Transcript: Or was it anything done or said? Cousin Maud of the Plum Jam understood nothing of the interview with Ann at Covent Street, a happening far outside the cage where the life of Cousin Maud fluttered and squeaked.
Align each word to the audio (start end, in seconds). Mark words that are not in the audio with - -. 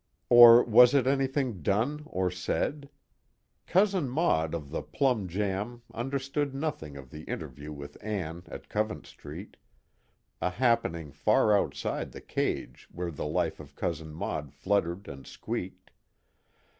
Or 0.29 0.63
was 0.63 0.95
it 0.95 1.05
anything 1.05 1.61
done 1.61 2.01
or 2.07 2.31
said? 2.31 2.89
Cousin 3.67 4.09
Maud 4.09 4.55
of 4.55 4.71
the 4.71 4.81
Plum 4.81 5.27
Jam 5.27 5.83
understood 5.93 6.55
nothing 6.55 6.97
of 6.97 7.11
the 7.11 7.21
interview 7.25 7.71
with 7.71 8.03
Ann 8.03 8.41
at 8.47 8.67
Covent 8.67 9.05
Street, 9.05 9.57
a 10.41 10.49
happening 10.49 11.11
far 11.11 11.55
outside 11.55 12.13
the 12.13 12.19
cage 12.21 12.87
where 12.91 13.11
the 13.11 13.27
life 13.27 13.59
of 13.59 13.75
Cousin 13.75 14.11
Maud 14.11 14.51
fluttered 14.51 15.07
and 15.07 15.27
squeaked. 15.27 15.91